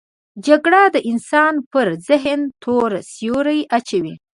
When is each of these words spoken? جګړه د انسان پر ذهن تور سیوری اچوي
جګړه 0.45 0.81
د 0.95 0.97
انسان 1.11 1.53
پر 1.71 1.87
ذهن 2.07 2.39
تور 2.63 2.91
سیوری 3.13 3.59
اچوي 3.77 4.13